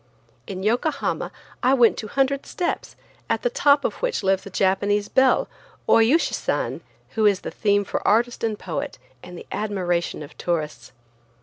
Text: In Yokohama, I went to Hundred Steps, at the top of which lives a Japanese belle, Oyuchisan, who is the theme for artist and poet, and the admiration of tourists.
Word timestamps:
In 0.47 0.63
Yokohama, 0.63 1.31
I 1.61 1.75
went 1.75 1.95
to 1.97 2.07
Hundred 2.07 2.47
Steps, 2.47 2.95
at 3.29 3.43
the 3.43 3.51
top 3.51 3.85
of 3.85 4.01
which 4.01 4.23
lives 4.23 4.43
a 4.47 4.49
Japanese 4.49 5.07
belle, 5.09 5.47
Oyuchisan, 5.87 6.81
who 7.09 7.27
is 7.27 7.41
the 7.41 7.51
theme 7.51 7.83
for 7.83 8.07
artist 8.07 8.43
and 8.43 8.57
poet, 8.57 8.97
and 9.21 9.37
the 9.37 9.45
admiration 9.51 10.23
of 10.23 10.35
tourists. 10.39 10.91